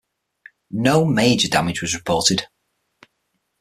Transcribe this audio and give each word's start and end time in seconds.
No 0.71 1.05
major 1.05 1.47
damage 1.47 1.83
was 1.83 1.93
reported. 1.93 2.47